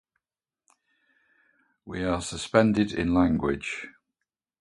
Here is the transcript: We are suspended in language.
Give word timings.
We 1.85 2.03
are 2.03 2.21
suspended 2.23 2.91
in 2.91 3.13
language. 3.13 3.87